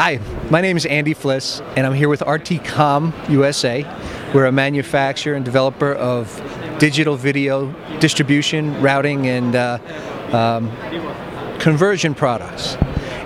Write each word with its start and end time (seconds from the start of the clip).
Hi, 0.00 0.20
my 0.48 0.60
name 0.60 0.76
is 0.76 0.86
Andy 0.86 1.12
Fliss, 1.12 1.60
and 1.76 1.84
I'm 1.84 1.92
here 1.92 2.08
with 2.08 2.20
RTCom 2.20 3.30
USA. 3.30 3.84
We're 4.32 4.46
a 4.46 4.52
manufacturer 4.52 5.34
and 5.34 5.44
developer 5.44 5.92
of 5.92 6.40
digital 6.78 7.16
video 7.16 7.74
distribution, 7.98 8.80
routing, 8.80 9.26
and 9.26 9.56
uh, 9.56 9.80
um, 10.30 10.70
conversion 11.58 12.14
products. 12.14 12.76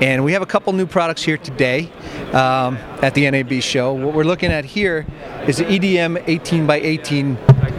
And 0.00 0.24
we 0.24 0.32
have 0.32 0.42
a 0.42 0.46
couple 0.46 0.72
new 0.72 0.86
products 0.86 1.22
here 1.22 1.38
today 1.38 1.88
um, 2.32 2.78
at 3.00 3.14
the 3.14 3.30
NAB 3.30 3.62
show. 3.62 3.92
What 3.92 4.12
we're 4.12 4.24
looking 4.24 4.50
at 4.50 4.64
here 4.64 5.06
is 5.46 5.58
the 5.58 5.66
EDM 5.66 6.24
18 6.26 6.66
by 6.66 6.80
18 6.80 7.36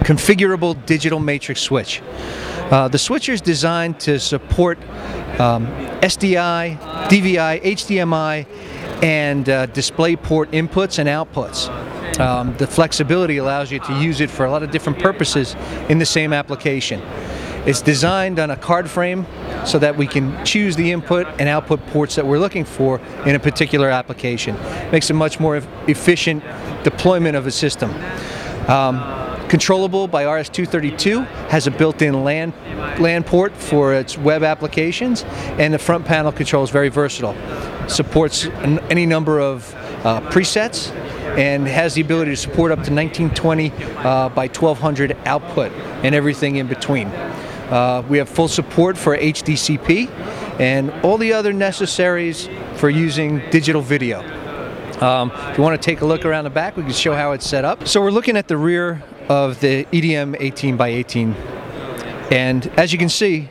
configurable 0.07 0.85
digital 0.85 1.19
matrix 1.19 1.59
switch. 1.59 2.01
Uh, 2.71 2.87
the 2.87 2.97
switcher 2.97 3.33
is 3.33 3.41
designed 3.41 3.99
to 3.99 4.17
support 4.17 4.77
um, 5.41 5.67
SDI, 6.01 6.77
DVI, 7.09 7.61
HDMI, 7.61 8.45
and 9.01 9.47
uh, 9.49 9.67
DisplayPort 9.67 10.47
inputs 10.47 10.99
and 10.99 11.07
outputs. 11.07 11.69
Um, 12.19 12.55
the 12.57 12.65
flexibility 12.65 13.37
allows 13.37 13.71
you 13.71 13.79
to 13.79 13.93
use 14.01 14.21
it 14.21 14.29
for 14.29 14.45
a 14.45 14.51
lot 14.51 14.63
of 14.63 14.71
different 14.71 14.99
purposes 14.99 15.55
in 15.89 15.99
the 15.99 16.05
same 16.05 16.33
application. 16.33 17.01
It's 17.65 17.81
designed 17.81 18.39
on 18.39 18.49
a 18.49 18.55
card 18.55 18.89
frame 18.89 19.25
so 19.65 19.77
that 19.79 19.97
we 19.97 20.07
can 20.07 20.43
choose 20.45 20.75
the 20.75 20.91
input 20.91 21.27
and 21.39 21.49
output 21.49 21.85
ports 21.87 22.15
that 22.15 22.25
we're 22.25 22.39
looking 22.39 22.63
for 22.63 22.99
in 23.25 23.35
a 23.35 23.39
particular 23.39 23.89
application. 23.89 24.55
Makes 24.91 25.09
a 25.09 25.13
much 25.13 25.39
more 25.39 25.57
efficient 25.87 26.43
deployment 26.83 27.35
of 27.35 27.45
a 27.45 27.51
system. 27.51 27.93
Um, 28.69 29.27
Controllable 29.49 30.09
by 30.09 30.25
RS-232 30.25 31.25
has 31.47 31.67
a 31.67 31.71
built-in 31.71 32.25
LAN, 32.25 32.51
LAN 32.99 33.23
port 33.23 33.55
for 33.55 33.93
its 33.93 34.17
web 34.17 34.43
applications, 34.43 35.23
and 35.57 35.73
the 35.73 35.79
front 35.79 36.05
panel 36.05 36.33
control 36.33 36.65
is 36.65 36.69
very 36.69 36.89
versatile. 36.89 37.33
Supports 37.87 38.45
any 38.89 39.05
number 39.05 39.39
of 39.39 39.73
uh, 40.05 40.21
presets 40.29 40.91
and 41.37 41.67
has 41.67 41.93
the 41.93 42.01
ability 42.01 42.31
to 42.31 42.37
support 42.37 42.71
up 42.71 42.83
to 42.83 42.93
1920 42.93 43.71
uh, 43.71 44.29
by 44.29 44.47
1200 44.47 45.17
output 45.25 45.71
and 46.03 46.15
everything 46.15 46.57
in 46.57 46.67
between. 46.67 47.07
Uh, 47.07 48.03
we 48.07 48.17
have 48.17 48.29
full 48.29 48.47
support 48.47 48.97
for 48.97 49.17
HDCP 49.17 50.09
and 50.59 50.89
all 51.03 51.17
the 51.17 51.33
other 51.33 51.53
necessaries 51.53 52.49
for 52.75 52.89
using 52.89 53.41
digital 53.49 53.81
video. 53.81 54.21
Um, 55.01 55.31
if 55.31 55.57
you 55.57 55.63
want 55.63 55.79
to 55.79 55.85
take 55.85 56.01
a 56.01 56.05
look 56.05 56.25
around 56.25 56.45
the 56.45 56.49
back, 56.49 56.75
we 56.75 56.83
can 56.83 56.93
show 56.93 57.13
how 57.13 57.33
it's 57.33 57.47
set 57.47 57.65
up. 57.65 57.87
So 57.87 58.01
we're 58.01 58.11
looking 58.11 58.37
at 58.37 58.47
the 58.47 58.57
rear 58.57 59.03
of 59.29 59.59
the 59.59 59.85
EDM 59.85 60.37
18 60.39 60.77
by 60.77 60.89
18 60.89 61.35
and 62.31 62.67
as 62.77 62.91
you 62.91 62.99
can 62.99 63.09
see 63.09 63.49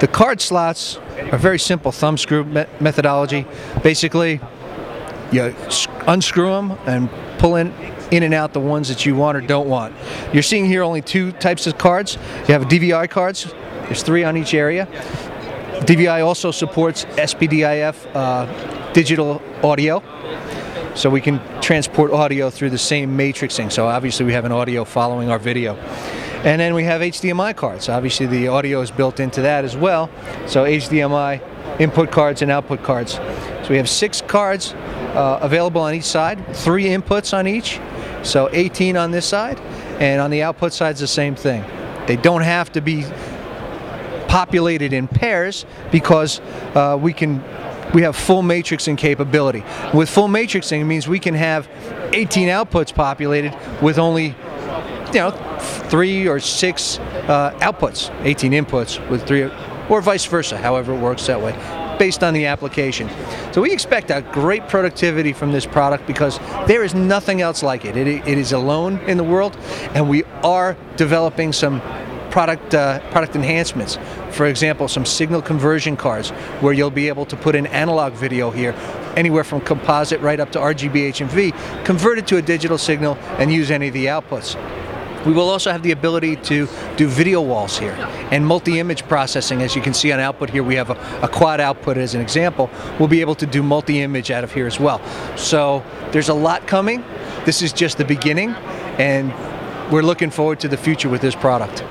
the 0.00 0.08
card 0.08 0.40
slots 0.40 0.96
are 1.32 1.38
very 1.38 1.58
simple 1.58 1.92
thumb 1.92 2.16
screw 2.16 2.44
me 2.44 2.64
methodology. 2.80 3.46
Basically 3.82 4.40
you 5.32 5.54
unscrew 6.06 6.50
them 6.50 6.72
and 6.86 7.10
pull 7.38 7.56
in 7.56 7.72
in 8.10 8.22
and 8.22 8.32
out 8.32 8.52
the 8.52 8.60
ones 8.60 8.88
that 8.88 9.04
you 9.04 9.14
want 9.14 9.36
or 9.36 9.40
don't 9.40 9.68
want. 9.68 9.94
You're 10.32 10.42
seeing 10.42 10.64
here 10.64 10.82
only 10.82 11.02
two 11.02 11.32
types 11.32 11.66
of 11.66 11.76
cards. 11.76 12.16
You 12.46 12.54
have 12.54 12.62
DVI 12.62 13.10
cards. 13.10 13.52
There's 13.82 14.02
three 14.02 14.24
on 14.24 14.36
each 14.36 14.54
area. 14.54 14.86
DVI 15.80 16.24
also 16.24 16.50
supports 16.50 17.04
SPDIF 17.04 17.96
uh, 18.14 18.92
digital 18.92 19.42
audio. 19.62 20.02
So 20.94 21.10
we 21.10 21.20
can 21.20 21.40
transport 21.60 22.10
audio 22.10 22.50
through 22.50 22.70
the 22.70 22.78
same 22.78 23.16
matrixing. 23.16 23.70
So 23.70 23.86
obviously 23.86 24.26
we 24.26 24.32
have 24.32 24.44
an 24.44 24.52
audio 24.52 24.84
following 24.84 25.30
our 25.30 25.38
video. 25.38 25.76
And 26.44 26.60
then 26.60 26.74
we 26.74 26.84
have 26.84 27.00
HDMI 27.00 27.56
cards. 27.56 27.88
Obviously 27.88 28.26
the 28.26 28.48
audio 28.48 28.80
is 28.80 28.90
built 28.90 29.18
into 29.18 29.42
that 29.42 29.64
as 29.64 29.76
well. 29.76 30.08
So 30.46 30.64
HDMI 30.64 31.80
input 31.80 32.10
cards 32.10 32.42
and 32.42 32.50
output 32.50 32.82
cards. 32.82 33.14
So 33.14 33.66
we 33.70 33.76
have 33.76 33.88
six 33.88 34.20
cards 34.20 34.72
uh, 35.14 35.40
available 35.42 35.80
on 35.80 35.94
each 35.94 36.04
side, 36.04 36.44
three 36.54 36.84
inputs 36.84 37.36
on 37.36 37.46
each. 37.46 37.80
So 38.22 38.48
18 38.52 38.96
on 38.96 39.10
this 39.10 39.26
side, 39.26 39.58
and 40.00 40.20
on 40.20 40.30
the 40.30 40.42
output 40.42 40.72
side 40.72 40.94
is 40.94 41.00
the 41.00 41.06
same 41.06 41.34
thing. 41.34 41.64
They 42.06 42.16
don't 42.16 42.42
have 42.42 42.72
to 42.72 42.80
be 42.80 43.04
populated 44.28 44.92
in 44.92 45.08
pairs 45.08 45.66
because 45.90 46.40
uh, 46.74 46.98
we 47.00 47.12
can 47.12 47.42
we 47.94 48.02
have 48.02 48.14
full 48.16 48.42
matrixing 48.42 48.98
capability. 48.98 49.64
With 49.94 50.10
full 50.10 50.28
matrixing, 50.28 50.82
it 50.82 50.84
means 50.84 51.08
we 51.08 51.18
can 51.18 51.34
have 51.34 51.68
18 52.12 52.48
outputs 52.48 52.94
populated 52.94 53.56
with 53.80 53.98
only, 53.98 54.34
you 55.06 55.14
know, 55.14 55.47
three 55.90 56.28
or 56.28 56.40
six 56.40 56.98
uh, 56.98 57.56
outputs, 57.60 58.10
18 58.24 58.52
inputs 58.52 59.06
with 59.08 59.26
three, 59.26 59.50
or 59.88 60.00
vice 60.00 60.24
versa, 60.24 60.56
however 60.56 60.94
it 60.94 61.00
works 61.00 61.26
that 61.26 61.40
way, 61.40 61.52
based 61.98 62.22
on 62.22 62.34
the 62.34 62.46
application. 62.46 63.08
So 63.52 63.62
we 63.62 63.72
expect 63.72 64.10
a 64.10 64.22
great 64.32 64.68
productivity 64.68 65.32
from 65.32 65.52
this 65.52 65.66
product 65.66 66.06
because 66.06 66.38
there 66.66 66.84
is 66.84 66.94
nothing 66.94 67.40
else 67.40 67.62
like 67.62 67.84
it. 67.84 67.96
It, 67.96 68.06
it 68.06 68.38
is 68.38 68.52
alone 68.52 68.98
in 69.00 69.16
the 69.16 69.24
world, 69.24 69.56
and 69.94 70.08
we 70.08 70.24
are 70.42 70.76
developing 70.96 71.52
some 71.52 71.80
product 72.30 72.74
uh, 72.74 73.00
product 73.10 73.34
enhancements. 73.34 73.98
For 74.30 74.46
example, 74.46 74.88
some 74.88 75.04
signal 75.04 75.42
conversion 75.42 75.96
cards 75.96 76.30
where 76.60 76.72
you'll 76.72 76.90
be 76.90 77.08
able 77.08 77.26
to 77.26 77.36
put 77.36 77.54
in 77.54 77.66
analog 77.66 78.12
video 78.12 78.50
here, 78.50 78.74
anywhere 79.16 79.44
from 79.44 79.60
composite 79.60 80.20
right 80.20 80.38
up 80.38 80.52
to 80.52 80.58
RGB 80.58 81.10
HMV, 81.10 81.84
convert 81.84 82.18
it 82.18 82.26
to 82.28 82.36
a 82.36 82.42
digital 82.42 82.78
signal 82.78 83.16
and 83.38 83.52
use 83.52 83.70
any 83.70 83.88
of 83.88 83.94
the 83.94 84.06
outputs. 84.06 84.56
We 85.28 85.34
will 85.34 85.50
also 85.50 85.70
have 85.70 85.82
the 85.82 85.92
ability 85.92 86.36
to 86.36 86.66
do 86.96 87.06
video 87.06 87.42
walls 87.42 87.78
here 87.78 87.92
and 88.30 88.46
multi-image 88.46 89.06
processing. 89.08 89.60
As 89.60 89.76
you 89.76 89.82
can 89.82 89.92
see 89.92 90.10
on 90.10 90.20
output 90.20 90.48
here, 90.48 90.62
we 90.62 90.74
have 90.76 90.88
a, 90.88 90.94
a, 91.22 91.28
quad 91.28 91.60
output 91.60 91.98
as 91.98 92.14
an 92.14 92.22
example. 92.22 92.70
We'll 92.98 93.10
be 93.10 93.20
able 93.20 93.34
to 93.34 93.44
do 93.44 93.62
multi-image 93.62 94.30
out 94.30 94.42
of 94.42 94.54
here 94.54 94.66
as 94.66 94.80
well. 94.80 95.02
So 95.36 95.84
there's 96.12 96.30
a 96.30 96.34
lot 96.34 96.66
coming. 96.66 97.04
This 97.44 97.60
is 97.60 97.74
just 97.74 97.98
the 97.98 98.06
beginning 98.06 98.52
and 98.96 99.34
we're 99.92 100.00
looking 100.00 100.30
forward 100.30 100.60
to 100.60 100.68
the 100.68 100.78
future 100.78 101.10
with 101.10 101.20
this 101.20 101.34
product. 101.34 101.84